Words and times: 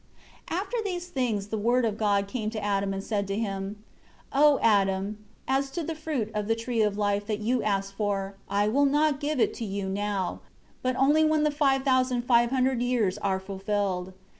."1 0.47 0.59
After 0.59 0.77
these 0.83 1.09
things 1.09 1.49
the 1.49 1.59
Word 1.59 1.85
of 1.85 1.95
God 1.95 2.27
came 2.27 2.49
to 2.49 2.59
Adam, 2.63 2.91
and 2.91 3.03
said 3.03 3.27
to 3.27 3.35
him: 3.37 3.83
2 4.33 4.39
"O 4.39 4.59
Adam, 4.63 5.23
as 5.47 5.69
to 5.69 5.83
the 5.83 5.93
fruit 5.93 6.31
on 6.33 6.47
the 6.47 6.55
Tree 6.55 6.81
of 6.81 6.97
Life 6.97 7.27
that 7.27 7.37
you 7.37 7.59
have 7.59 7.77
asked 7.77 7.93
for, 7.93 8.33
I 8.49 8.67
will 8.67 8.85
not 8.85 9.19
give 9.19 9.39
it 9.39 9.53
to 9.53 9.63
you 9.63 9.87
now, 9.87 10.39
but 10.81 10.95
only 10.95 11.23
when 11.23 11.43
the 11.43 11.51
5500 11.51 12.81
years 12.81 13.19
are 13.19 13.39
fulfilled. 13.39 14.13